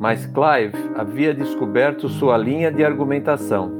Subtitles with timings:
[0.00, 3.70] mas Clive havia descoberto sua linha de argumentação.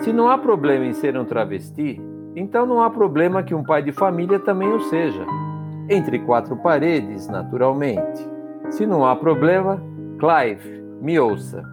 [0.00, 1.98] Se não há problema em ser um travesti,
[2.36, 5.24] então não há problema que um pai de família também o seja.
[5.88, 8.28] Entre quatro paredes, naturalmente.
[8.68, 9.82] Se não há problema,
[10.18, 11.64] Clive, me ouça.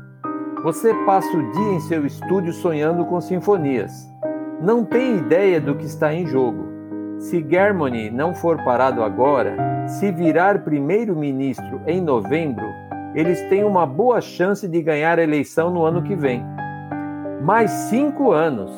[0.63, 3.91] Você passa o dia em seu estúdio sonhando com sinfonias.
[4.61, 6.69] Não tem ideia do que está em jogo.
[7.19, 9.57] Se Germany não for parado agora,
[9.87, 12.65] se virar primeiro-ministro em novembro,
[13.13, 16.43] eles têm uma boa chance de ganhar a eleição no ano que vem.
[17.43, 18.71] Mais cinco anos.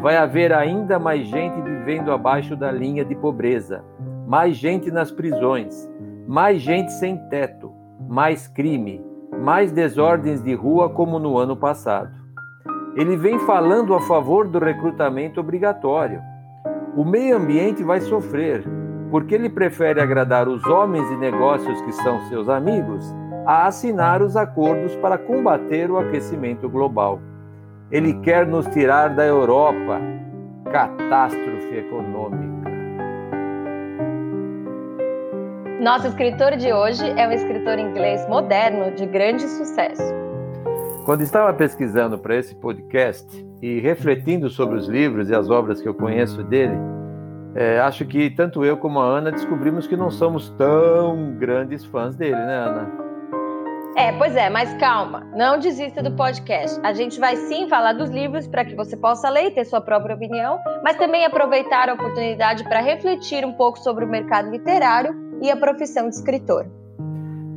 [0.00, 3.84] Vai haver ainda mais gente vivendo abaixo da linha de pobreza,
[4.26, 5.88] mais gente nas prisões,
[6.26, 7.72] mais gente sem teto,
[8.08, 9.04] mais crime,
[9.38, 12.10] mais desordens de rua como no ano passado.
[12.96, 16.20] Ele vem falando a favor do recrutamento obrigatório.
[16.96, 18.64] O meio ambiente vai sofrer,
[19.10, 23.14] porque ele prefere agradar os homens e negócios que são seus amigos
[23.46, 27.20] a assinar os acordos para combater o aquecimento global.
[27.90, 30.00] Ele quer nos tirar da Europa.
[30.70, 32.70] Catástrofe econômica.
[35.80, 40.14] Nosso escritor de hoje é um escritor inglês moderno de grande sucesso.
[41.04, 43.26] Quando estava pesquisando para esse podcast
[43.60, 46.76] e refletindo sobre os livros e as obras que eu conheço dele,
[47.54, 52.14] é, acho que tanto eu como a Ana descobrimos que não somos tão grandes fãs
[52.14, 53.01] dele, né, Ana?
[53.94, 56.80] É, pois é, mas calma, não desista do podcast.
[56.82, 59.82] A gente vai sim falar dos livros para que você possa ler e ter sua
[59.82, 65.14] própria opinião, mas também aproveitar a oportunidade para refletir um pouco sobre o mercado literário
[65.42, 66.66] e a profissão de escritor.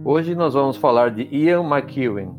[0.03, 2.35] Hoje nós vamos falar de Ian McEwan.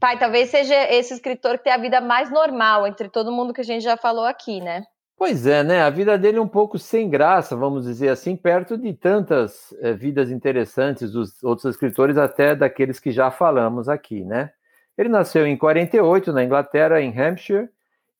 [0.00, 3.60] Pai, talvez seja esse escritor que tem a vida mais normal entre todo mundo que
[3.60, 4.84] a gente já falou aqui, né?
[5.24, 5.82] Pois é, né?
[5.82, 9.92] A vida dele é um pouco sem graça, vamos dizer assim, perto de tantas é,
[9.92, 14.50] vidas interessantes dos outros escritores, até daqueles que já falamos aqui, né?
[14.98, 17.68] Ele nasceu em 48 na Inglaterra, em Hampshire,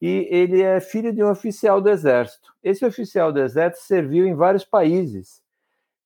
[0.00, 2.54] e ele é filho de um oficial do exército.
[2.62, 5.42] Esse oficial do exército serviu em vários países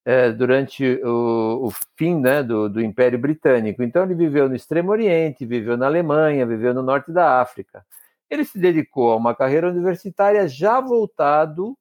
[0.02, 3.82] é, durante o, o, fim né, do, do Império Britânico.
[3.82, 7.84] Então ele viveu no Extremo Oriente, viveu na Alemanha, viveu no Norte da África.
[8.30, 11.76] Ele se dedicou a uma carreira universitária já voltado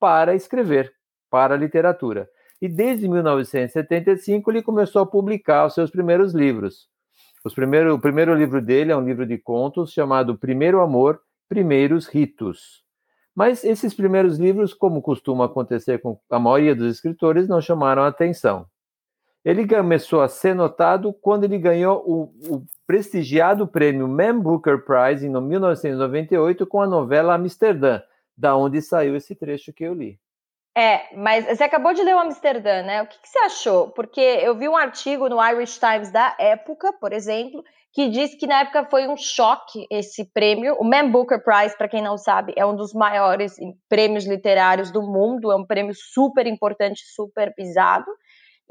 [0.00, 0.92] para escrever,
[1.30, 2.28] para a literatura.
[2.60, 6.88] E desde 1975 ele começou a publicar os seus primeiros livros.
[7.44, 12.06] Os primeiro, o primeiro livro dele é um livro de contos chamado Primeiro Amor, Primeiros
[12.06, 12.82] Ritos.
[13.34, 18.66] Mas esses primeiros livros, como costuma acontecer com a maioria dos escritores, não chamaram atenção.
[19.44, 25.26] Ele começou a ser notado quando ele ganhou o, o prestigiado prêmio Man Booker Prize
[25.26, 28.02] em 1998 com a novela Amsterdã,
[28.36, 30.18] da onde saiu esse trecho que eu li.
[30.76, 33.00] É, mas você acabou de ler o Amsterdã, né?
[33.00, 33.88] O que, que, você achou?
[33.92, 37.64] Porque eu vi um artigo no Irish Times da época, por exemplo,
[37.94, 40.76] que diz que na época foi um choque esse prêmio.
[40.78, 43.54] O Man Booker Prize, para quem não sabe, é um dos maiores
[43.88, 48.04] prêmios literários do mundo, é um prêmio super importante, super pisado.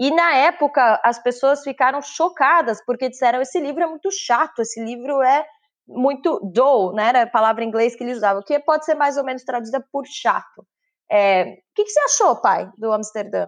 [0.01, 4.83] E na época as pessoas ficaram chocadas porque disseram esse livro é muito chato, esse
[4.83, 5.45] livro é
[5.87, 7.09] muito dull, né?
[7.09, 9.85] Era a palavra em inglês que eles usavam, que pode ser mais ou menos traduzida
[9.91, 10.65] por chato.
[11.07, 13.45] É, o que, que você achou, pai, do Amsterdã?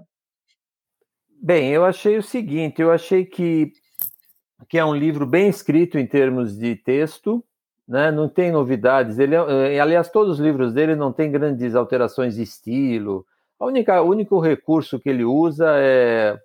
[1.42, 3.72] Bem, eu achei o seguinte, eu achei que,
[4.70, 7.44] que é um livro bem escrito em termos de texto,
[7.88, 8.12] né?
[8.12, 9.18] não tem novidades.
[9.18, 13.26] Ele, é, aliás, todos os livros dele não tem grandes alterações de estilo,
[13.64, 16.38] a única, o único recurso que ele usa é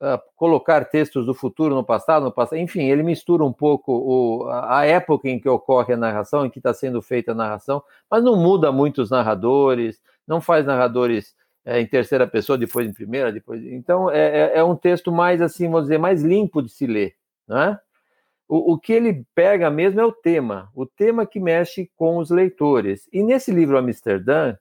[0.00, 2.58] uh, colocar textos do futuro no passado, no passado.
[2.58, 6.58] Enfim, ele mistura um pouco o, a época em que ocorre a narração, em que
[6.58, 11.80] está sendo feita a narração, mas não muda muito os narradores, não faz narradores é,
[11.80, 13.64] em terceira pessoa, depois em primeira, depois.
[13.64, 17.14] Então é, é, é, um texto mais assim, vamos dizer, mais limpo de se ler,
[17.46, 17.78] né?
[18.48, 22.30] O, o que ele pega mesmo é o tema, o tema que mexe com os
[22.30, 23.08] leitores.
[23.12, 24.56] E nesse livro Amsterdã,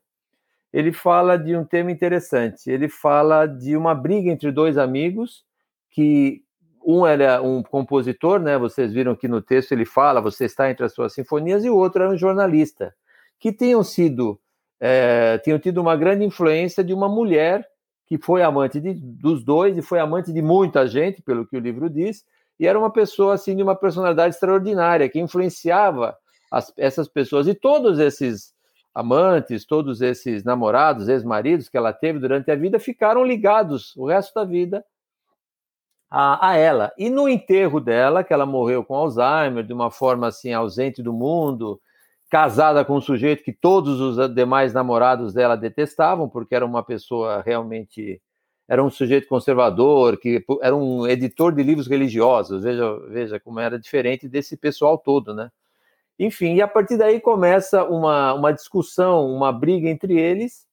[0.75, 2.69] ele fala de um tema interessante.
[2.69, 5.45] Ele fala de uma briga entre dois amigos
[5.89, 6.43] que
[6.85, 8.57] um era um compositor, né?
[8.57, 11.77] Vocês viram aqui no texto ele fala, você está entre as suas sinfonias, e o
[11.77, 12.93] outro era um jornalista,
[13.39, 14.37] que tinham sido,
[14.77, 17.65] é, tinham tido uma grande influência de uma mulher
[18.05, 21.61] que foi amante de, dos dois e foi amante de muita gente, pelo que o
[21.61, 22.25] livro diz,
[22.59, 26.17] e era uma pessoa assim de uma personalidade extraordinária que influenciava
[26.51, 28.54] as, essas pessoas e todos esses
[28.95, 34.33] amantes, todos esses namorados, ex-maridos que ela teve durante a vida ficaram ligados o resto
[34.33, 34.85] da vida
[36.09, 36.93] a, a, ela.
[36.97, 41.11] E no enterro dela, que ela morreu com Alzheimer, de uma forma assim ausente do
[41.11, 41.81] mundo,
[42.29, 47.41] casada com um sujeito que todos os demais namorados dela detestavam, porque era uma pessoa
[47.45, 48.21] realmente.
[48.67, 52.63] Era um sujeito conservador, que era um editor de livros religiosos.
[52.63, 55.51] Veja, veja como era diferente desse pessoal todo, né?
[56.17, 60.65] Enfim, e a partir daí começa uma, uma discussão, uma briga entre eles,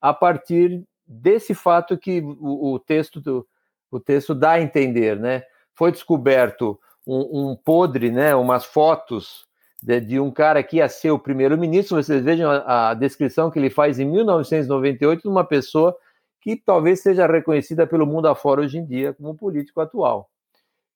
[0.00, 3.46] a partir desse fato que o, o texto do,
[3.90, 5.42] o texto dá a entender, né?
[5.74, 8.34] Foi descoberto um, um podre, né?
[8.34, 9.46] Umas fotos
[9.82, 11.96] de, de, um cara que ia ser o primeiro-ministro.
[12.02, 15.96] Vocês vejam a, a, descrição que ele faz em 1998 de uma pessoa
[16.40, 20.28] que talvez seja reconhecida pelo mundo afora hoje em dia como político atual,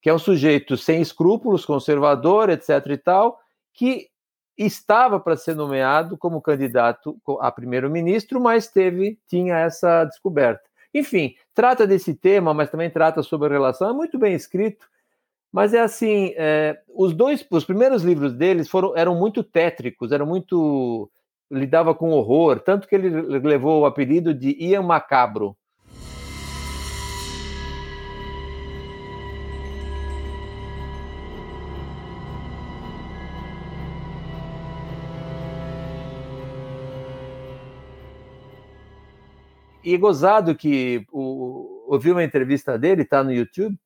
[0.03, 2.85] que é um sujeito sem escrúpulos, conservador, etc.
[2.89, 3.39] e tal,
[3.77, 4.09] que
[4.57, 10.63] estava para ser nomeado como candidato a primeiro-ministro, mas teve tinha essa descoberta.
[10.95, 13.91] Enfim, trata desse tema, mas também trata sobre a relação.
[13.91, 14.89] É muito bem escrito,
[15.53, 20.27] mas é assim: é, os dois, os primeiros livros deles foram eram muito tétricos, eram
[20.27, 21.11] muito
[21.51, 23.09] lidava com horror, tanto que ele
[23.39, 25.57] levou o apelido de Ian Macabro.
[39.87, 43.79] E é gozado que o, ouvi uma entrevista dele, está no YouTube,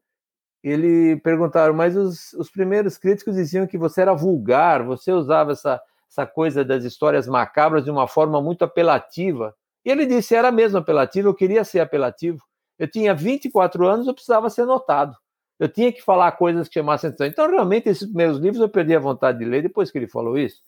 [0.65, 5.79] ele perguntaram, mas os, os primeiros críticos diziam que você era vulgar, você usava essa,
[6.11, 9.55] essa coisa das histórias macabras de uma forma muito apelativa.
[9.85, 12.43] E ele disse, era mesmo apelativo, eu queria ser apelativo.
[12.79, 15.15] Eu tinha 24 anos, eu precisava ser notado.
[15.59, 17.27] Eu tinha que falar coisas que chamassem atenção.
[17.27, 20.39] Então, realmente, esses primeiros livros eu perdi a vontade de ler depois que ele falou
[20.39, 20.63] isso.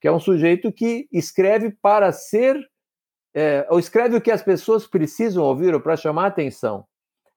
[0.00, 2.58] Que é um sujeito que escreve para ser
[3.34, 6.84] é, ou escreve o que as pessoas precisam ouvir ou para chamar atenção.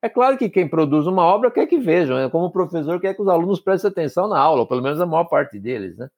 [0.00, 2.28] É claro que quem produz uma obra quer que vejam, né?
[2.28, 5.24] como o professor quer que os alunos prestem atenção na aula, pelo menos a maior
[5.24, 6.08] parte deles, né?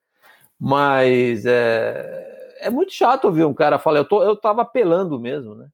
[0.59, 5.69] Mas é, é muito chato ouvir um cara falar, eu, tô, eu apelando mesmo, né?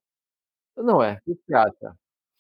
[0.77, 1.95] Não é, que chata.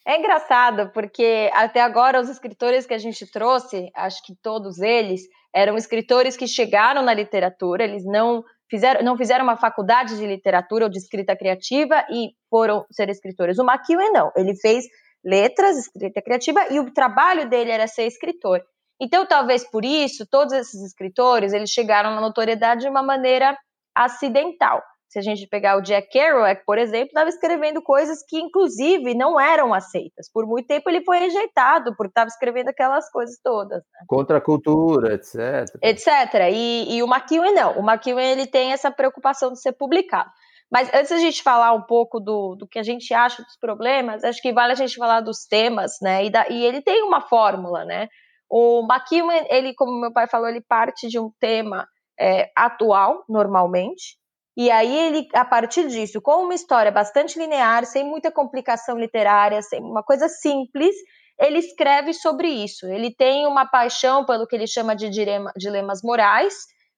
[0.04, 5.22] É engraçado, porque até agora os escritores que a gente trouxe, acho que todos eles,
[5.54, 10.84] eram escritores que chegaram na literatura, eles não fizeram, não fizeram uma faculdade de literatura
[10.84, 13.58] ou de escrita criativa e foram ser escritores.
[13.58, 14.84] O McEwen não, ele fez
[15.24, 18.62] letras, escrita criativa e o trabalho dele era ser escritor.
[19.00, 23.56] Então, talvez por isso, todos esses escritores, eles chegaram na notoriedade de uma maneira
[23.94, 24.82] acidental.
[25.10, 29.40] Se a gente pegar o Jack Kerouac, por exemplo, estava escrevendo coisas que, inclusive, não
[29.40, 30.30] eram aceitas.
[30.32, 33.78] Por muito tempo ele foi rejeitado, porque estava escrevendo aquelas coisas todas.
[33.78, 34.04] Né?
[34.06, 35.66] Contra a cultura, etc.
[35.82, 36.06] Etc.
[36.52, 37.76] E, e o McEwen não.
[37.80, 40.30] O McEwen ele tem essa preocupação de ser publicado.
[40.70, 44.22] Mas antes a gente falar um pouco do, do que a gente acha dos problemas,
[44.22, 46.24] acho que vale a gente falar dos temas, né?
[46.24, 48.06] E, da, e ele tem uma fórmula, né?
[48.48, 54.19] O McEwen, ele, como meu pai falou, ele parte de um tema é, atual, normalmente,
[54.56, 59.62] e aí ele, a partir disso, com uma história bastante linear, sem muita complicação literária,
[59.62, 60.94] sem uma coisa simples,
[61.38, 62.86] ele escreve sobre isso.
[62.86, 66.54] Ele tem uma paixão pelo que ele chama de dilema, dilemas morais.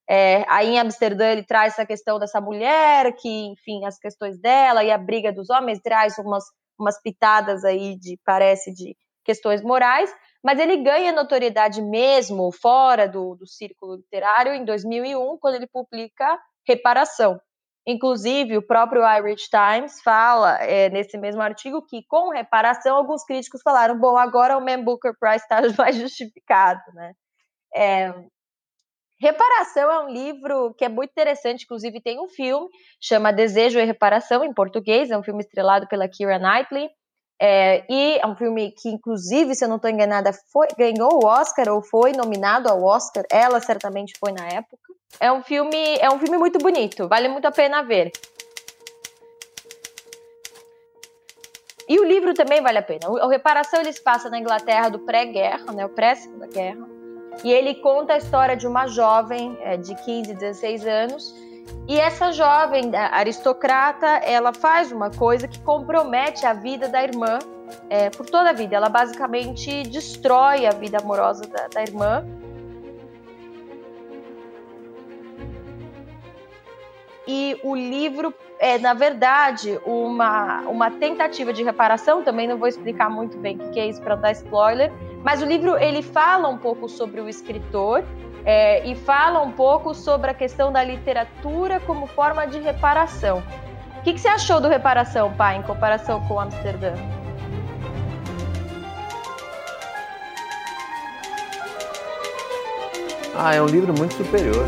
[0.09, 4.83] É, aí em Amsterdã ele traz essa questão dessa mulher, que, enfim, as questões dela
[4.83, 6.45] e a briga dos homens traz umas,
[6.79, 10.13] umas pitadas aí de, parece, de questões morais,
[10.43, 16.37] mas ele ganha notoriedade mesmo fora do, do círculo literário em 2001, quando ele publica
[16.67, 17.41] reparação.
[17.87, 23.61] Inclusive, o próprio Irish Times fala é, nesse mesmo artigo que, com reparação, alguns críticos
[23.63, 27.13] falaram: bom, agora o Man Booker Prize está mais justificado, né?
[27.75, 28.15] É,
[29.21, 32.69] reparação é um livro que é muito interessante, inclusive tem um filme,
[33.01, 36.89] chama Desejo e Reparação, em português, é um filme estrelado pela Keira Knightley,
[37.45, 41.27] é, e é um filme que, inclusive, se eu não estou enganada, foi, ganhou o
[41.27, 43.25] Oscar ou foi nominado ao Oscar.
[43.29, 44.79] Ela certamente foi na época.
[45.19, 48.13] É um filme, é um filme muito bonito, vale muito a pena ver.
[51.89, 53.11] E o livro também vale a pena.
[53.11, 56.89] O Reparação ele se passa na Inglaterra do pré-guerra, né, o pré-segunda guerra.
[57.43, 61.35] E ele conta a história de uma jovem é, de 15, 16 anos
[61.89, 67.39] e essa jovem aristocrata, ela faz uma coisa que compromete a vida da irmã
[67.91, 68.77] é, por toda a vida.
[68.77, 72.25] Ela basicamente destrói a vida amorosa da, da irmã.
[77.27, 82.23] E o livro é, na verdade, uma, uma tentativa de reparação.
[82.23, 84.93] Também não vou explicar muito bem o que é isso para dar spoiler.
[85.25, 88.05] Mas o livro ele fala um pouco sobre o escritor
[88.45, 93.43] é, e fala um pouco sobre a questão da literatura como forma de reparação.
[93.99, 96.93] O que, que você achou do Reparação, pai, em comparação com Amsterdã?
[103.37, 104.67] Ah, é um livro muito superior.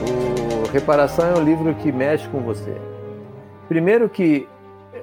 [0.00, 2.76] O Reparação é um livro que mexe com você.
[3.68, 4.48] Primeiro que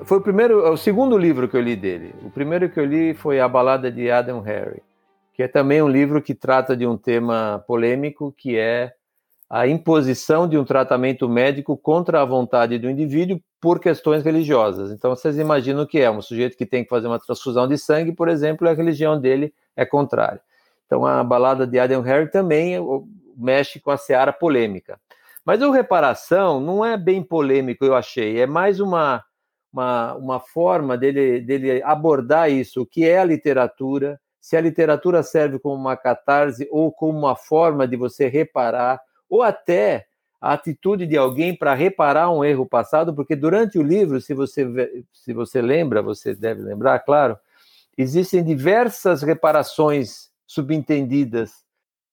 [0.03, 2.15] foi o primeiro, é o segundo livro que eu li dele.
[2.23, 4.81] O primeiro que eu li foi A Balada de Adam Harry,
[5.37, 8.91] que é também um livro que trata de um tema polêmico, que é
[9.47, 14.91] a imposição de um tratamento médico contra a vontade do indivíduo por questões religiosas.
[14.91, 17.77] Então, vocês imaginam o que é um sujeito que tem que fazer uma transfusão de
[17.77, 20.41] sangue, por exemplo, e a religião dele é contrária.
[20.87, 22.73] Então, a balada de Adam Harry também
[23.37, 24.99] mexe com a seara polêmica.
[25.45, 28.39] Mas o reparação não é bem polêmico, eu achei.
[28.39, 29.23] É mais uma,
[29.71, 35.23] uma, uma forma dele, dele abordar isso, o que é a literatura, se a literatura
[35.23, 40.07] serve como uma catarse ou como uma forma de você reparar, ou até
[40.39, 45.03] a atitude de alguém para reparar um erro passado, porque durante o livro, se você,
[45.11, 47.37] se você lembra, você deve lembrar, claro,
[47.97, 51.65] existem diversas reparações subentendidas.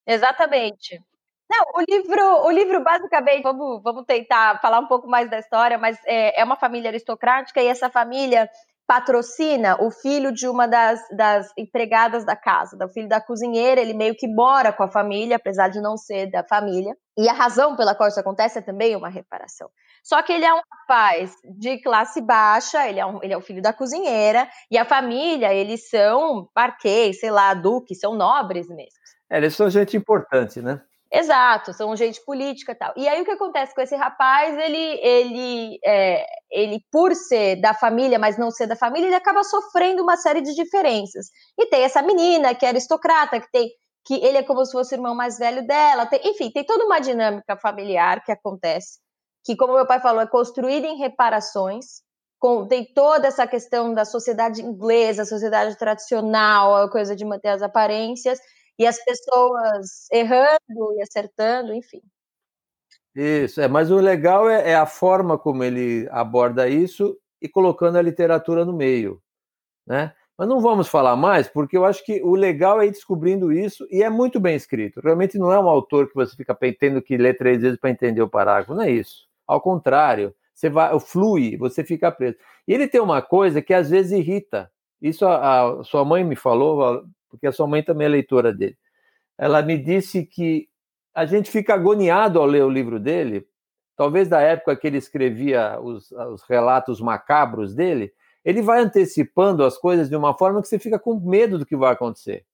[0.07, 1.01] Exatamente.
[1.49, 5.77] Não, o livro, o livro basicamente, vamos, vamos tentar falar um pouco mais da história,
[5.77, 8.49] mas é, é uma família aristocrática e essa família
[8.87, 13.95] patrocina o filho de uma das, das empregadas da casa, do filho da cozinheira, ele
[13.95, 16.95] meio que mora com a família, apesar de não ser da família.
[17.17, 19.71] E a razão pela qual isso acontece é também uma reparação.
[20.03, 23.41] Só que ele é um rapaz de classe baixa, ele é, um, ele é o
[23.41, 28.99] filho da cozinheira, e a família, eles são parquês, sei lá, duques, são nobres mesmo.
[29.31, 30.81] É, eles são gente importante, né?
[31.17, 32.93] Exato, são gente política e tal.
[32.97, 34.59] E aí o que acontece com esse rapaz?
[34.59, 39.45] Ele, ele, é, ele, por ser da família, mas não ser da família, ele acaba
[39.45, 41.27] sofrendo uma série de diferenças.
[41.57, 43.71] E tem essa menina que é aristocrata, que tem
[44.07, 46.05] que ele é como se fosse o irmão mais velho dela.
[46.05, 48.99] Tem, enfim, tem toda uma dinâmica familiar que acontece,
[49.45, 52.03] que, como meu pai falou, é construída em reparações.
[52.41, 57.63] Com, tem toda essa questão da sociedade inglesa, sociedade tradicional, a coisa de manter as
[57.63, 58.39] aparências
[58.79, 62.03] e as pessoas errando e acertando, enfim.
[63.15, 67.97] Isso, é, mas o legal é, é, a forma como ele aborda isso e colocando
[67.97, 69.23] a literatura no meio,
[69.87, 70.13] né?
[70.37, 73.87] Mas não vamos falar mais, porque eu acho que o legal é ir descobrindo isso
[73.89, 75.01] e é muito bem escrito.
[75.01, 78.21] Realmente não é um autor que você fica tendo que ler três vezes para entender
[78.21, 79.29] o parágrafo, não é isso.
[79.47, 82.37] Ao contrário, você vai, flui, você fica preso.
[82.67, 84.69] E ele tem uma coisa que às vezes irrita.
[85.01, 87.05] Isso a, a sua mãe me falou,
[87.35, 88.77] porque a sua mãe também é leitora dele.
[89.37, 90.69] Ela me disse que
[91.15, 93.47] a gente fica agoniado ao ler o livro dele,
[93.97, 98.13] talvez da época que ele escrevia os, os relatos macabros dele,
[98.45, 101.77] ele vai antecipando as coisas de uma forma que você fica com medo do que
[101.77, 102.45] vai acontecer.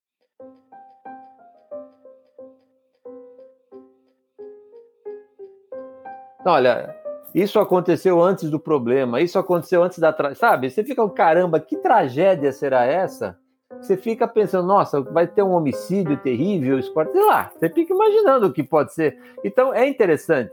[6.45, 6.97] Olha,
[7.35, 10.13] isso aconteceu antes do problema, isso aconteceu antes da.
[10.13, 10.35] Tra...
[10.35, 10.71] Sabe?
[10.71, 13.39] Você fica, caramba, que tragédia será essa?
[13.81, 18.53] Você fica pensando, nossa, vai ter um homicídio terrível, sei lá, você fica imaginando o
[18.53, 19.19] que pode ser.
[19.45, 20.53] Então é interessante.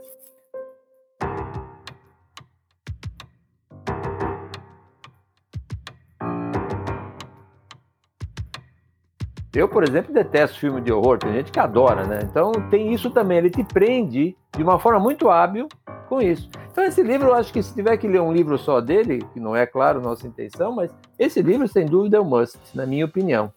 [9.54, 12.20] Eu, por exemplo, detesto filme de horror, tem gente que adora, né?
[12.22, 15.66] Então tem isso também, ele te prende de uma forma muito hábil
[16.08, 16.48] com isso.
[16.72, 19.40] Então, esse livro, eu acho que se tiver que ler um livro só dele, que
[19.40, 23.04] não é, claro, nossa intenção, mas esse livro, sem dúvida, é um must, na minha
[23.04, 23.52] opinião.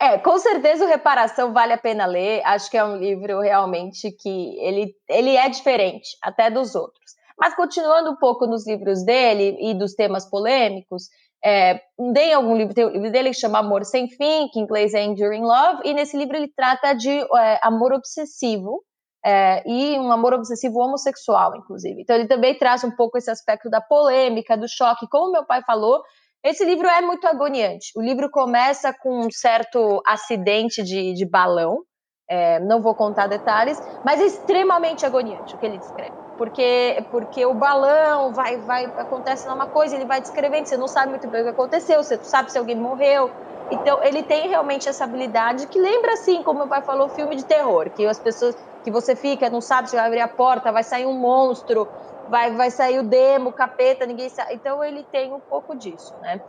[0.00, 2.42] É, com certeza o Reparação vale a pena ler.
[2.44, 7.16] Acho que é um livro realmente que ele, ele é diferente até dos outros.
[7.38, 11.04] Mas continuando um pouco nos livros dele e dos temas polêmicos,
[11.44, 11.80] é,
[12.14, 14.94] tem algum livro, tem um livro dele que chama Amor Sem Fim, que em inglês
[14.94, 18.82] é Enduring Love, e nesse livro ele trata de é, amor obsessivo,
[19.26, 22.00] é, e um amor obsessivo homossexual, inclusive.
[22.00, 25.08] Então, ele também traz um pouco esse aspecto da polêmica, do choque.
[25.10, 26.00] Como meu pai falou,
[26.44, 27.90] esse livro é muito agoniante.
[27.96, 31.82] O livro começa com um certo acidente de, de balão,
[32.30, 36.12] é, não vou contar detalhes, mas é extremamente agoniante o que ele descreve.
[36.38, 41.10] Porque, porque o balão vai, vai acontece uma coisa, ele vai descrevendo, você não sabe
[41.10, 43.28] muito bem o que aconteceu, você não sabe se alguém morreu.
[43.72, 47.44] Então, ele tem realmente essa habilidade que lembra, assim, como meu pai falou, filme de
[47.44, 48.54] terror, que as pessoas
[48.86, 51.88] que você fica, não sabe se vai abrir a porta, vai sair um monstro,
[52.30, 54.54] vai, vai sair o demo, capeta, ninguém sabe.
[54.54, 56.40] Então ele tem um pouco disso, né?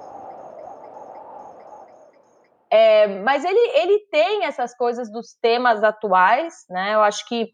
[2.72, 6.94] É, mas ele, ele tem essas coisas dos temas atuais, né?
[6.94, 7.50] Eu acho que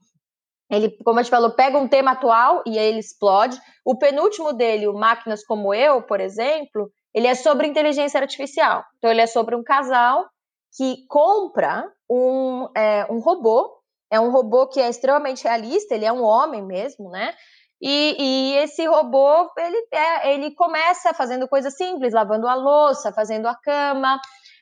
[0.69, 3.57] ele, como a gente falou, pega um tema atual e aí ele explode.
[3.85, 8.83] O penúltimo dele, o Máquinas Como Eu, por exemplo, ele é sobre inteligência artificial.
[8.97, 10.27] Então, ele é sobre um casal
[10.75, 13.81] que compra um, é, um robô
[14.13, 17.33] é um robô que é extremamente realista, ele é um homem mesmo, né?
[17.81, 23.47] E, e esse robô, ele, é, ele começa fazendo coisas simples, lavando a louça, fazendo
[23.47, 24.21] a cama,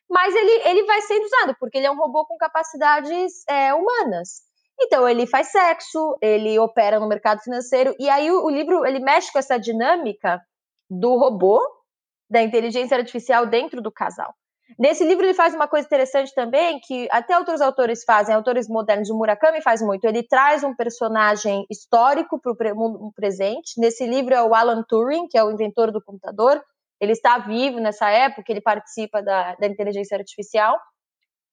[0.10, 4.42] mas ele, ele vai sendo usado, porque ele é um robô com capacidades é, humanas.
[4.80, 9.02] Então ele faz sexo, ele opera no mercado financeiro e aí o, o livro ele
[9.02, 10.42] mexe com essa dinâmica
[10.90, 11.62] do robô,
[12.30, 14.34] da inteligência artificial dentro do casal.
[14.78, 19.10] Nesse livro ele faz uma coisa interessante também, que até outros autores fazem, autores modernos,
[19.10, 23.80] o Murakami faz muito, ele traz um personagem histórico para o mundo presente.
[23.80, 26.62] Nesse livro é o Alan Turing, que é o inventor do computador,
[27.00, 30.80] ele está vivo nessa época, ele participa da, da inteligência artificial.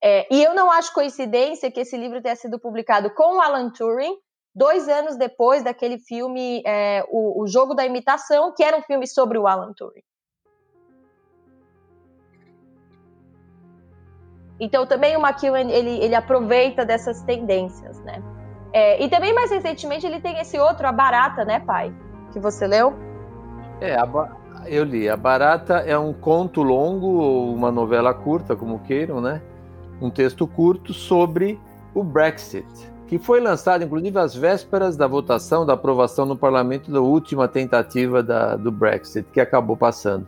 [0.02, 3.70] É, e eu não acho coincidência que esse livro tenha sido publicado com o Alan
[3.70, 4.14] Turing,
[4.54, 9.06] dois anos depois daquele filme, é, o, o Jogo da Imitação, que era um filme
[9.06, 10.02] sobre o Alan Turing.
[14.60, 18.22] Então também o McEwan ele, ele aproveita dessas tendências, né?
[18.72, 21.92] É, e também mais recentemente ele tem esse outro, a Barata, né, pai?
[22.32, 22.94] Que você leu?
[23.80, 24.06] É, a,
[24.66, 25.08] eu li.
[25.08, 29.40] A Barata é um conto longo uma novela curta, como queiram, né?
[30.00, 31.58] Um texto curto sobre
[31.94, 32.66] o Brexit,
[33.06, 38.22] que foi lançado inclusive às vésperas da votação, da aprovação no parlamento da última tentativa
[38.22, 40.26] da, do Brexit, que acabou passando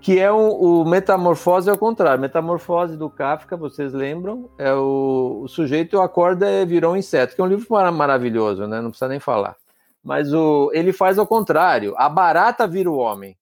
[0.00, 2.20] que é um, o Metamorfose ao contrário.
[2.20, 4.48] Metamorfose do Kafka, vocês lembram?
[4.58, 8.80] É o, o sujeito acorda e virou um inseto, que é um livro maravilhoso, né?
[8.80, 9.56] Não precisa nem falar.
[10.02, 11.94] Mas o, ele faz ao contrário.
[11.96, 13.36] A barata vira o homem.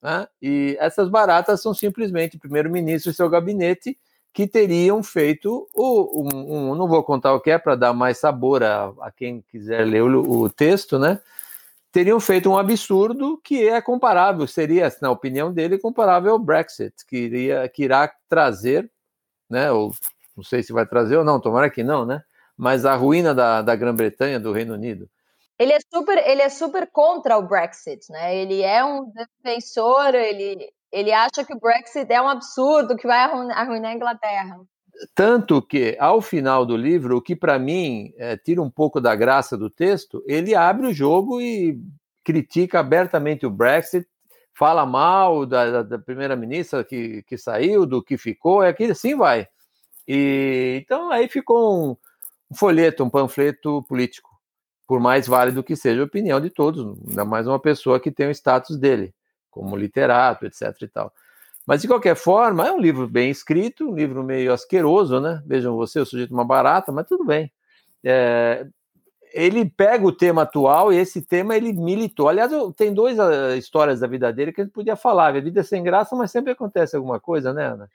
[0.00, 0.26] Né?
[0.40, 3.98] E essas baratas são simplesmente o primeiro-ministro e seu gabinete
[4.34, 8.18] que teriam feito o, um, um, não vou contar o que é para dar mais
[8.18, 11.20] sabor a, a quem quiser ler o, o texto, né?
[11.94, 17.16] Teriam feito um absurdo que é comparável, seria, na opinião dele, comparável ao Brexit, que,
[17.16, 18.90] iria, que irá trazer,
[19.48, 19.94] né, ou
[20.36, 22.20] não sei se vai trazer ou não, tomara que não, né,
[22.56, 25.08] mas a ruína da, da Grã-Bretanha, do Reino Unido.
[25.56, 28.36] Ele é super, ele é super contra o Brexit, né?
[28.36, 33.20] Ele é um defensor, ele, ele acha que o Brexit é um absurdo, que vai
[33.20, 34.58] arruinar a Inglaterra.
[35.14, 39.14] Tanto que, ao final do livro, o que para mim é, tira um pouco da
[39.14, 41.80] graça do texto, ele abre o jogo e
[42.24, 44.06] critica abertamente o Brexit,
[44.54, 49.48] fala mal da, da primeira-ministra que, que saiu, do que ficou, é que assim vai.
[50.06, 51.96] E, então aí ficou um,
[52.50, 54.30] um folheto, um panfleto político,
[54.86, 58.28] por mais válido que seja a opinião de todos, ainda mais uma pessoa que tem
[58.28, 59.14] o status dele,
[59.50, 60.74] como literato, etc.
[60.82, 61.12] e tal.
[61.66, 65.42] Mas, de qualquer forma, é um livro bem escrito, um livro meio asqueroso, né?
[65.46, 67.50] Vejam você, o sujeito uma barata, mas tudo bem.
[68.04, 68.66] É,
[69.32, 72.28] ele pega o tema atual e esse tema ele militou.
[72.28, 75.28] Aliás, tem duas uh, histórias da vida dele que ele podia falar.
[75.28, 77.90] A vida é sem graça, mas sempre acontece alguma coisa, né, Ana?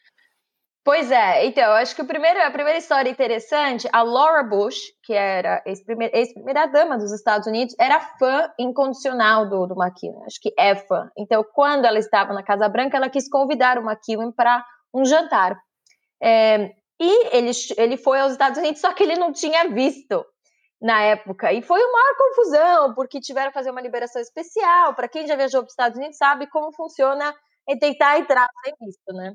[0.83, 5.13] Pois é, então, acho que o primeiro, a primeira história interessante, a Laura Bush, que
[5.13, 11.11] era ex-primeira-dama dos Estados Unidos, era fã incondicional do, do McEwen, acho que é fã.
[11.17, 15.59] Então, quando ela estava na Casa Branca, ela quis convidar o McEwen para um jantar.
[16.23, 20.25] É, e ele, ele foi aos Estados Unidos, só que ele não tinha visto
[20.81, 21.51] na época.
[21.51, 24.95] E foi uma maior confusão, porque tiveram que fazer uma liberação especial.
[24.95, 27.33] Para quem já viajou para os Estados Unidos, sabe como funciona
[27.67, 29.33] e tentar entrar sem visto, né?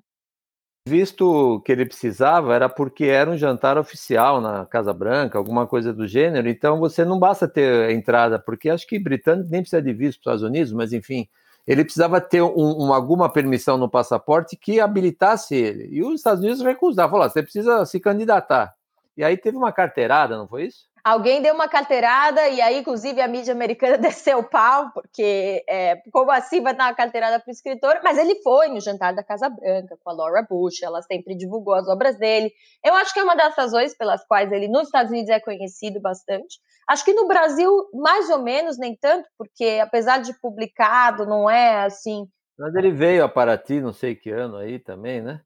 [0.86, 5.94] Visto que ele precisava era porque era um jantar oficial na Casa Branca, alguma coisa
[5.94, 9.92] do gênero, então você não basta ter entrada, porque acho que britânico nem precisa de
[9.94, 11.26] visto para os Estados Unidos, mas enfim,
[11.66, 15.88] ele precisava ter um, um, alguma permissão no passaporte que habilitasse ele.
[15.90, 18.74] E os Estados Unidos recusaram, falaram, você precisa se candidatar.
[19.16, 20.84] E aí teve uma carteirada, não foi isso?
[21.04, 25.96] Alguém deu uma carteirada e aí, inclusive, a mídia americana desceu o pau, porque é,
[26.10, 28.00] como assim vai dar uma carteirada para o escritor?
[28.02, 31.74] Mas ele foi no jantar da Casa Branca com a Laura Bush, ela sempre divulgou
[31.74, 32.50] as obras dele.
[32.82, 36.00] Eu acho que é uma das razões pelas quais ele nos Estados Unidos é conhecido
[36.00, 36.58] bastante.
[36.88, 41.84] Acho que no Brasil, mais ou menos, nem tanto, porque apesar de publicado, não é
[41.84, 42.26] assim.
[42.58, 45.42] Mas ele veio a Paraty, não sei que ano aí também, né?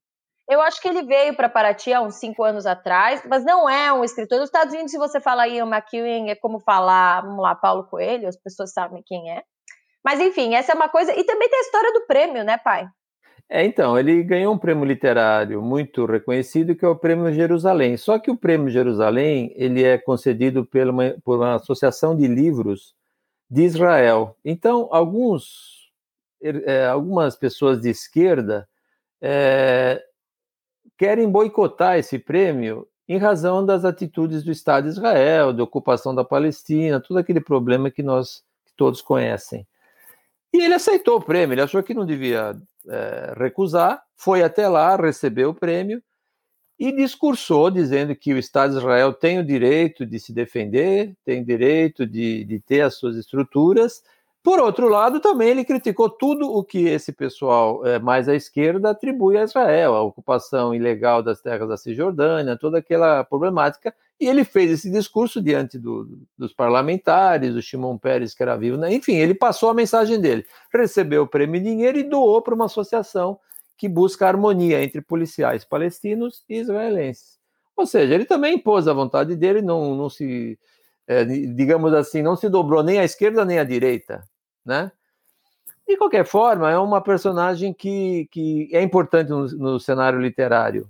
[0.48, 3.92] Eu acho que ele veio para Paraty há uns cinco anos atrás, mas não é
[3.92, 4.38] um escritor.
[4.38, 8.26] Nos Estados Unidos, se você falar Ian McEwan, é como falar, vamos lá, Paulo Coelho,
[8.26, 9.42] as pessoas sabem quem é.
[10.02, 11.12] Mas enfim, essa é uma coisa.
[11.12, 12.88] E também tem a história do prêmio, né, pai?
[13.50, 17.96] É, então, ele ganhou um prêmio literário muito reconhecido, que é o Prêmio Jerusalém.
[17.96, 22.94] Só que o Prêmio Jerusalém, ele é concedido por uma, por uma associação de livros
[23.50, 24.36] de Israel.
[24.44, 25.90] Então, alguns,
[26.42, 28.68] é, algumas pessoas de esquerda
[29.20, 30.02] é,
[30.98, 36.24] querem boicotar esse prêmio em razão das atitudes do Estado de Israel, da ocupação da
[36.24, 39.66] Palestina, todo aquele problema que nós que todos conhecem.
[40.52, 42.56] E ele aceitou o prêmio, ele achou que não devia
[42.86, 46.02] é, recusar, foi até lá, recebeu o prêmio
[46.78, 51.44] e discursou dizendo que o Estado de Israel tem o direito de se defender, tem
[51.44, 54.02] direito de, de ter as suas estruturas,
[54.48, 58.88] Por outro lado, também ele criticou tudo o que esse pessoal é, mais à esquerda
[58.88, 64.44] atribui a Israel, a ocupação ilegal das terras da Cisjordânia, toda aquela problemática, e ele
[64.44, 66.08] fez esse discurso diante do,
[66.38, 68.90] dos parlamentares, do Shimon Peres, que era vivo, né?
[68.90, 72.64] enfim, ele passou a mensagem dele, recebeu o prêmio em dinheiro e doou para uma
[72.64, 73.38] associação
[73.76, 77.38] que busca harmonia entre policiais palestinos e israelenses.
[77.76, 80.58] Ou seja, ele também impôs a vontade dele, não, não se,
[81.06, 84.26] é, digamos assim, não se dobrou nem à esquerda nem à direita
[84.68, 84.92] né?
[85.88, 90.86] De qualquer forma, é uma personagem que, que é importante no, no cenário literário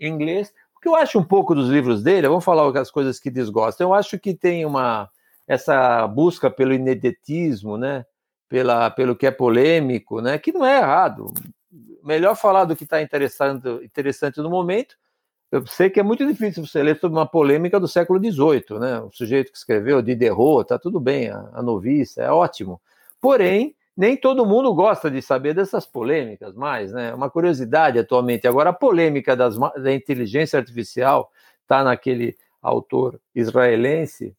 [0.00, 0.52] inglês.
[0.76, 3.88] O que eu acho um pouco dos livros dele, vamos falar as coisas que desgostam.
[3.88, 5.08] Eu acho que tem uma
[5.46, 8.04] essa busca pelo ineditismo, né?
[8.48, 10.36] Pela, pelo que é polêmico, né?
[10.38, 11.32] Que não é errado.
[12.02, 14.96] Melhor falar do que está interessante, interessante no momento.
[15.52, 19.00] Eu sei que é muito difícil você ler sobre uma polêmica do século XVIII, né?
[19.00, 22.80] O sujeito que escreveu Diderot, tá tudo bem, a, a noviça, é ótimo.
[23.20, 27.12] Porém, nem todo mundo gosta de saber dessas polêmicas mais, né?
[27.12, 28.48] Uma curiosidade atualmente.
[28.48, 31.30] Agora, a polêmica das, da inteligência artificial
[31.62, 34.34] está naquele autor israelense,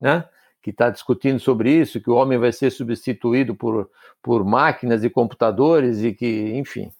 [0.00, 0.24] né?
[0.62, 3.90] Que está discutindo sobre isso, que o homem vai ser substituído por,
[4.22, 6.90] por máquinas e computadores e que, enfim.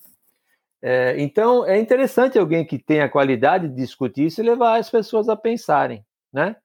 [0.83, 4.91] É, então, é interessante alguém que tenha a qualidade de discutir isso e levar as
[4.91, 6.57] pessoas a pensarem, né?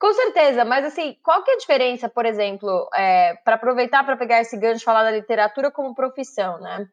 [0.00, 4.16] Com certeza, mas assim, qual que é a diferença, por exemplo, é, para aproveitar para
[4.16, 6.86] pegar esse gancho de falar da literatura como profissão, né?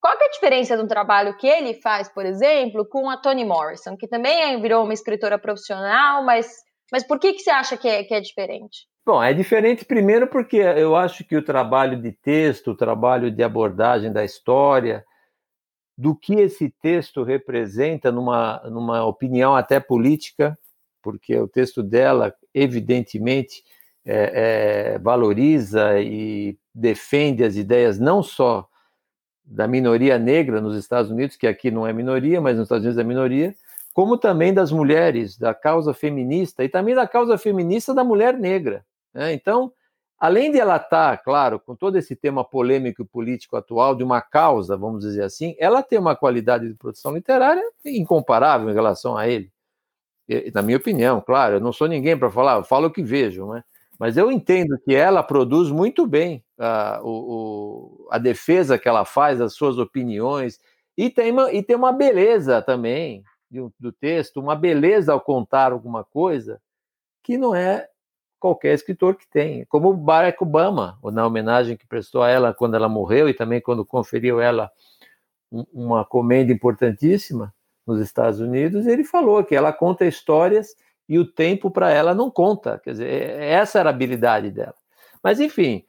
[0.00, 3.44] Qual que é a diferença do trabalho que ele faz, por exemplo, com a Toni
[3.44, 7.86] Morrison, que também virou uma escritora profissional, mas, mas por que, que você acha que
[7.86, 8.86] é, que é diferente?
[9.04, 13.42] Bom, é diferente primeiro porque eu acho que o trabalho de texto, o trabalho de
[13.42, 15.04] abordagem da história,
[15.98, 20.58] do que esse texto representa numa, numa opinião até política,
[21.02, 23.64] porque o texto dela, evidentemente,
[24.06, 28.68] é, é, valoriza e defende as ideias não só
[29.44, 33.00] da minoria negra nos Estados Unidos, que aqui não é minoria, mas nos Estados Unidos
[33.00, 33.54] é minoria,
[33.92, 38.84] como também das mulheres, da causa feminista e também da causa feminista da mulher negra.
[39.12, 39.32] Né?
[39.32, 39.72] Então,
[40.18, 44.20] além de ela estar, claro, com todo esse tema polêmico e político atual de uma
[44.20, 49.28] causa, vamos dizer assim, ela tem uma qualidade de produção literária incomparável em relação a
[49.28, 49.53] ele
[50.54, 53.46] na minha opinião, claro, eu não sou ninguém para falar, eu falo o que vejo,
[53.52, 53.62] né?
[53.98, 59.40] mas eu entendo que ela produz muito bem a, o, a defesa que ela faz,
[59.40, 60.58] as suas opiniões,
[60.96, 65.72] e tem uma, e tem uma beleza também do, do texto, uma beleza ao contar
[65.72, 66.60] alguma coisa
[67.22, 67.88] que não é
[68.38, 72.88] qualquer escritor que tem, como Barack Obama, na homenagem que prestou a ela quando ela
[72.88, 74.70] morreu e também quando conferiu ela
[75.72, 77.54] uma comenda importantíssima
[77.86, 80.74] nos Estados Unidos, ele falou que ela conta histórias
[81.08, 82.78] e o tempo para ela não conta.
[82.78, 84.74] Quer dizer, é, essa era a habilidade dela.
[85.22, 85.84] Mas, enfim,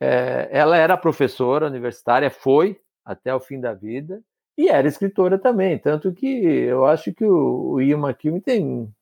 [0.00, 4.22] é, ela era professora universitária, foi até o fim da vida,
[4.56, 5.78] e era escritora também.
[5.78, 8.92] Tanto que eu acho que o, o Ian McKeown tem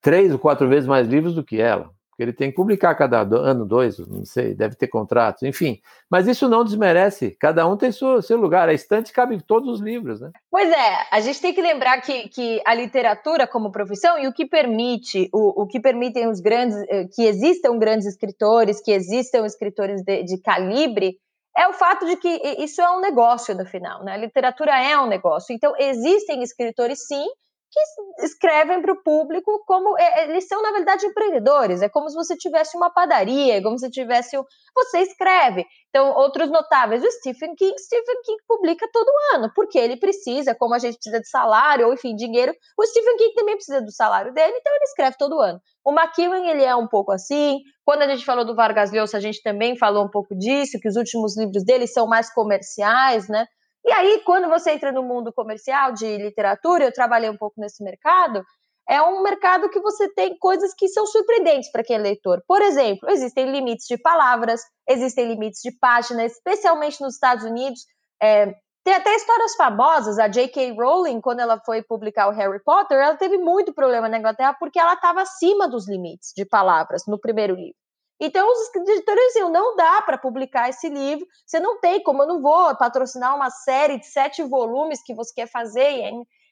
[0.00, 3.20] três ou quatro vezes mais livros do que ela porque ele tem que publicar cada
[3.20, 5.80] ano, dois, não sei, deve ter contratos, enfim.
[6.10, 9.80] Mas isso não desmerece, cada um tem seu, seu lugar, a estante cabe todos os
[9.80, 10.32] livros, né?
[10.50, 14.32] Pois é, a gente tem que lembrar que, que a literatura como profissão e o
[14.32, 19.46] que permite, o, o que permitem os grandes, eh, que existam grandes escritores, que existam
[19.46, 21.18] escritores de, de calibre,
[21.56, 22.28] é o fato de que
[22.58, 24.14] isso é um negócio no final, né?
[24.14, 25.54] A literatura é um negócio.
[25.54, 27.26] Então, existem escritores, sim,
[27.70, 31.82] que escrevem para o público como é, é, eles são na verdade empreendedores.
[31.82, 35.66] É como se você tivesse uma padaria, é como se tivesse um, você escreve.
[35.88, 40.74] Então outros notáveis, o Stephen King, Stephen King publica todo ano porque ele precisa, como
[40.74, 44.32] a gente precisa de salário ou enfim dinheiro, o Stephen King também precisa do salário
[44.32, 45.60] dele, então ele escreve todo ano.
[45.84, 47.60] O McEwan ele é um pouco assim.
[47.84, 50.88] Quando a gente falou do Vargas Llosa, a gente também falou um pouco disso, que
[50.88, 53.46] os últimos livros dele são mais comerciais, né?
[53.88, 57.82] E aí, quando você entra no mundo comercial de literatura, eu trabalhei um pouco nesse
[57.82, 58.44] mercado,
[58.86, 62.42] é um mercado que você tem coisas que são surpreendentes para quem é leitor.
[62.46, 67.80] Por exemplo, existem limites de palavras, existem limites de páginas, especialmente nos Estados Unidos.
[68.22, 68.52] É,
[68.84, 70.18] tem até histórias famosas.
[70.18, 70.72] A J.K.
[70.72, 74.78] Rowling, quando ela foi publicar o Harry Potter, ela teve muito problema na Inglaterra porque
[74.78, 77.87] ela estava acima dos limites de palavras no primeiro livro.
[78.20, 82.26] Então, os editores diziam: não dá para publicar esse livro, você não tem como, eu
[82.26, 86.10] não vou patrocinar uma série de sete volumes que você quer fazer.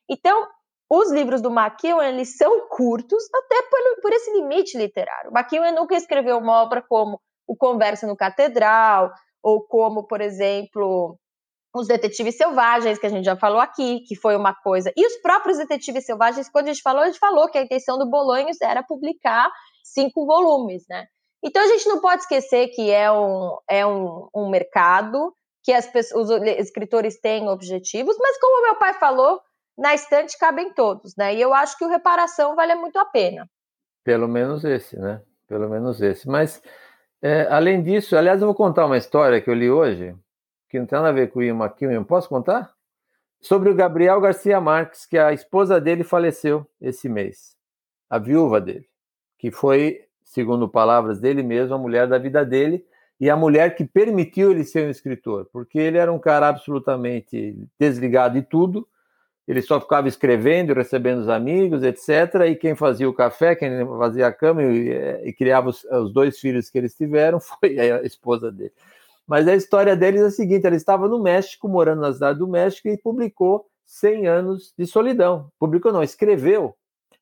[0.08, 0.46] Então,
[0.88, 5.32] os livros do McEwan, eles são curtos, até por, por esse limite literário.
[5.32, 11.18] McEwan nunca escreveu uma obra como O Conversa no Catedral, ou como, por exemplo,
[11.74, 14.92] Os Detetives Selvagens, que a gente já falou aqui, que foi uma coisa.
[14.96, 17.98] E os próprios Detetives Selvagens, quando a gente falou, a gente falou que a intenção
[17.98, 19.50] do Bolonhos era publicar
[19.82, 21.08] cinco volumes, né?
[21.46, 25.32] Então a gente não pode esquecer que é um, é um, um mercado,
[25.62, 29.40] que as pessoas, os escritores têm objetivos, mas como meu pai falou,
[29.78, 31.36] na estante cabem todos, né?
[31.36, 33.48] E eu acho que o reparação vale muito a pena.
[34.02, 35.22] Pelo menos esse, né?
[35.46, 36.28] Pelo menos esse.
[36.28, 36.60] Mas,
[37.22, 40.16] é, além disso, aliás, eu vou contar uma história que eu li hoje,
[40.68, 42.02] que não tem nada a ver com o Ima Killian.
[42.02, 42.74] Posso contar?
[43.40, 47.54] Sobre o Gabriel Garcia Marques, que a esposa dele faleceu esse mês,
[48.10, 48.88] a viúva dele,
[49.38, 52.84] que foi, segundo palavras dele mesmo, a mulher da vida dele
[53.18, 57.56] e a mulher que permitiu ele ser um escritor, porque ele era um cara absolutamente
[57.78, 58.86] desligado de tudo,
[59.48, 62.34] ele só ficava escrevendo, recebendo os amigos, etc.
[62.50, 64.90] E quem fazia o café, quem fazia a cama e,
[65.24, 68.72] e criava os, os, dois filhos que eles tiveram foi a esposa dele.
[69.24, 72.48] Mas a história deles é a seguinte: ele estava no México, morando na cidade do
[72.48, 75.50] México, e publicou 100 anos de solidão.
[75.60, 76.74] Publicou, não, escreveu.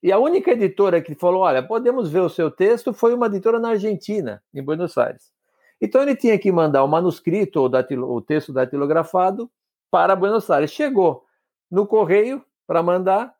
[0.05, 3.59] E a única editora que falou: olha, podemos ver o seu texto, foi uma editora
[3.59, 5.33] na Argentina, em Buenos Aires.
[5.81, 7.71] Então ele tinha que mandar o manuscrito ou
[8.15, 9.51] o texto datilografado
[9.91, 10.71] para Buenos Aires.
[10.71, 11.25] Chegou
[11.71, 13.35] no correio para mandar,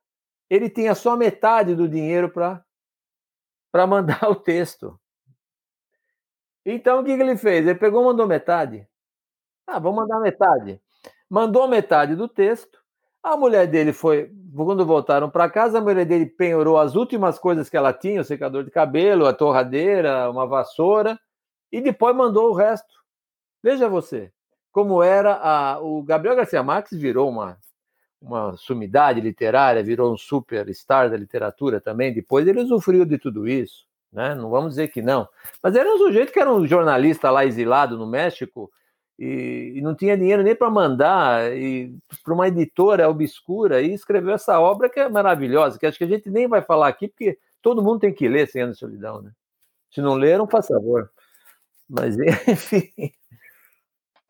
[0.49, 4.99] ele tinha só metade do dinheiro para mandar o texto.
[6.65, 7.67] Então o que, que ele fez?
[7.67, 8.89] Ele pegou mandou metade.
[9.67, 10.81] Ah, vamos mandar metade.
[11.29, 12.83] Mandou metade do texto.
[13.25, 17.71] A mulher dele foi, quando voltaram para casa, a mulher dele penhorou as últimas coisas
[17.71, 21.19] que ela tinha, o secador de cabelo, a torradeira, uma vassoura,
[21.73, 22.95] e depois mandou o resto.
[23.63, 24.31] Veja você,
[24.71, 27.57] como era a, o Gabriel Garcia Marques virou uma
[28.25, 32.13] uma sumidade literária, virou um superstar da literatura também.
[32.13, 34.35] Depois ele usufruiu de tudo isso, né?
[34.35, 35.29] Não vamos dizer que não.
[35.63, 38.71] Mas era um sujeito que era um jornalista lá exilado no México
[39.19, 41.43] e, e não tinha dinheiro nem para mandar
[42.23, 46.09] para uma editora obscura e escreveu essa obra que é maravilhosa, que acho que a
[46.09, 49.23] gente nem vai falar aqui porque todo mundo tem que ler Cem Anos de Solidão,
[49.23, 49.31] né?
[49.93, 51.11] Se não leram, faz favor.
[51.89, 52.17] Mas
[52.49, 52.91] enfim.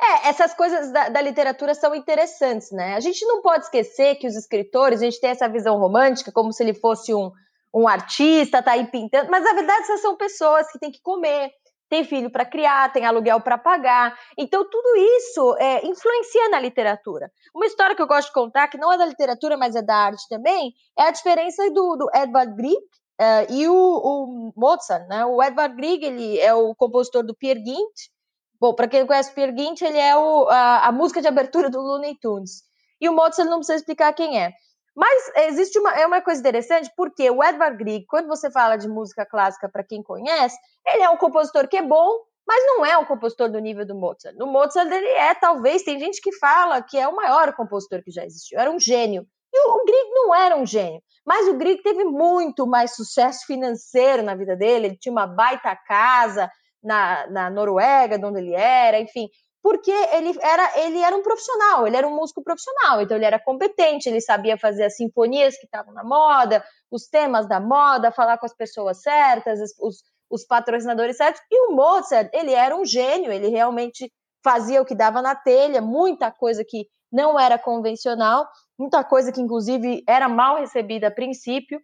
[0.00, 2.94] É, essas coisas da, da, literatura são interessantes, né?
[2.94, 6.52] A gente não pode esquecer que os escritores, a gente tem essa visão romântica, como
[6.52, 7.32] se ele fosse um,
[7.72, 11.50] um artista, tá aí pintando, mas na verdade essas são pessoas que têm que comer,
[11.94, 14.18] tem filho para criar, tem aluguel para pagar.
[14.36, 17.30] Então, tudo isso é, influencia na literatura.
[17.54, 19.94] Uma história que eu gosto de contar, que não é da literatura, mas é da
[19.94, 22.76] arte também, é a diferença do, do Edvard Grieg
[23.20, 25.06] uh, e o, o, Mozart.
[25.06, 25.24] Né?
[25.24, 28.12] O Edvard Grieg ele é o compositor do Peer Gynt,
[28.60, 31.28] Bom, para quem não conhece o Peer Gynt, ele é o, a, a, música de
[31.28, 32.62] abertura do Looney Tunes.
[32.98, 34.52] E o Mozart não precisa explicar quem é.
[34.94, 38.88] Mas existe uma, é uma coisa interessante, porque o Edvard Grieg, quando você fala de
[38.88, 42.96] música clássica para quem conhece, ele é um compositor que é bom, mas não é
[42.96, 44.36] um compositor do nível do Mozart.
[44.40, 48.10] O Mozart, ele é, talvez, tem gente que fala que é o maior compositor que
[48.10, 49.26] já existiu, era um gênio.
[49.52, 53.46] E o, o Grieg não era um gênio, mas o Grieg teve muito mais sucesso
[53.46, 56.50] financeiro na vida dele, ele tinha uma baita casa,
[56.84, 59.28] na, na Noruega, de onde ele era, enfim,
[59.64, 63.38] porque ele era, ele era um profissional, ele era um músico profissional, então ele era
[63.38, 68.36] competente, ele sabia fazer as sinfonias que estavam na moda, os temas da moda, falar
[68.36, 73.32] com as pessoas certas, os, os patrocinadores certos, e o Mozart, ele era um gênio,
[73.32, 74.12] ele realmente
[74.44, 78.46] fazia o que dava na telha, muita coisa que não era convencional,
[78.78, 81.80] muita coisa que inclusive era mal recebida a princípio,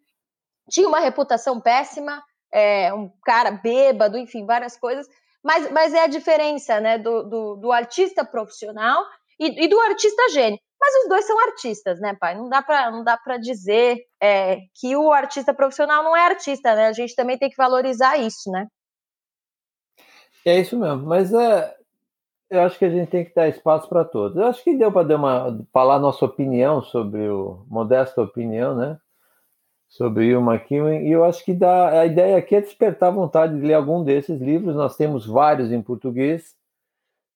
[0.68, 5.06] tinha uma reputação péssima, é, um cara bêbado, enfim, várias coisas.
[5.42, 9.04] Mas, mas é a diferença né, do, do, do artista profissional
[9.38, 10.58] e, e, do artista gênio.
[10.78, 12.34] Mas os dois são artistas, né, pai?
[12.34, 16.74] Não dá para não dá para dizer é, que o artista profissional não é artista,
[16.74, 16.86] né?
[16.88, 18.66] A gente também tem que valorizar isso, né?
[20.44, 21.06] É isso mesmo.
[21.06, 21.76] Mas é,
[22.50, 24.36] eu acho que a gente tem que dar espaço para todos.
[24.36, 25.06] Eu acho que deu para
[25.72, 28.98] falar nossa opinião sobre o modesta opinião, né?
[29.90, 33.66] Sobre o McEwen, e eu acho que dá, a ideia aqui é despertar vontade de
[33.66, 34.76] ler algum desses livros.
[34.76, 36.54] Nós temos vários em português,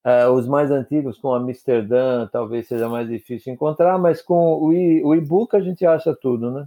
[0.07, 5.57] uh, os mais antigos, com Amsterdã, talvez seja mais difícil encontrar, mas com o, e-book
[5.57, 6.67] a gente acha tudo, né?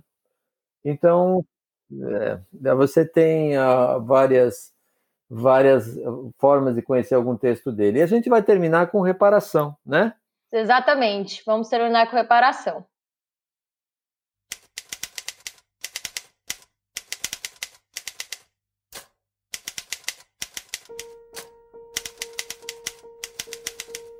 [0.83, 1.43] Então,
[1.89, 4.73] é, você tem uh, várias,
[5.29, 5.97] várias
[6.37, 7.99] formas de conhecer algum texto dele.
[7.99, 10.13] E a gente vai terminar com reparação, né?
[10.51, 11.41] Exatamente.
[11.45, 12.85] Vamos terminar com reparação.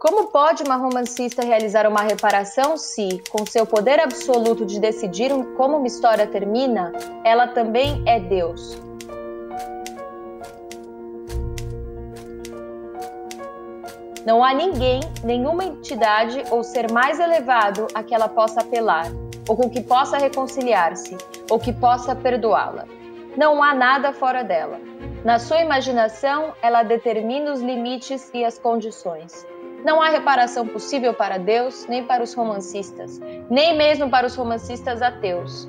[0.08, 5.76] Como pode uma romancista realizar uma reparação se, com seu poder absoluto de decidir como
[5.76, 6.94] uma história termina,
[7.26, 8.82] ela também é Deus?
[14.26, 19.08] Não há ninguém, nenhuma entidade ou ser mais elevado a que ela possa apelar,
[19.46, 21.18] ou com que possa reconciliar-se,
[21.52, 22.86] ou que possa perdoá-la.
[23.36, 24.80] Não há nada fora dela.
[25.26, 29.46] Na sua imaginação, ela determina os limites e as condições.
[29.88, 35.02] Não há reparação possível para Deus, nem para os romancistas, nem mesmo para os romancistas
[35.02, 35.66] ateus.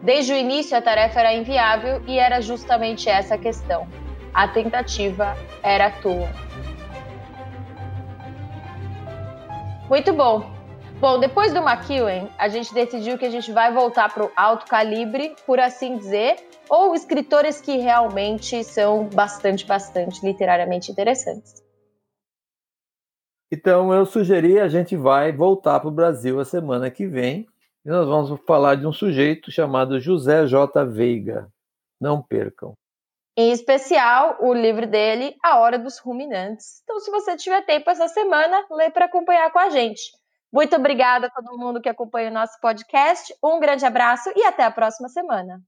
[0.00, 3.86] Desde o início, a tarefa era inviável e era justamente essa a questão.
[4.32, 6.30] A tentativa era tua.
[9.90, 10.50] Muito bom.
[10.98, 14.64] Bom, depois do McEwen, a gente decidiu que a gente vai voltar para o alto
[14.64, 16.36] calibre, por assim dizer,
[16.70, 21.67] ou escritores que realmente são bastante, bastante literariamente interessantes.
[23.50, 27.46] Então, eu sugeri a gente vai voltar para o Brasil a semana que vem
[27.84, 30.84] e nós vamos falar de um sujeito chamado José J.
[30.84, 31.48] Veiga.
[32.00, 32.74] Não percam.
[33.36, 36.80] Em especial, o livro dele, A Hora dos Ruminantes.
[36.82, 40.02] Então, se você tiver tempo essa semana, lê para acompanhar com a gente.
[40.52, 43.34] Muito obrigada a todo mundo que acompanha o nosso podcast.
[43.42, 45.62] Um grande abraço e até a próxima semana.